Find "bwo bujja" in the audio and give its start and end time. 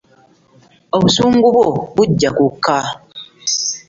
1.55-2.29